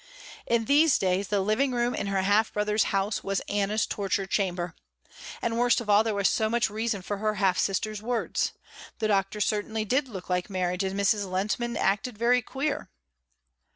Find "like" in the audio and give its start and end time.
10.27-10.49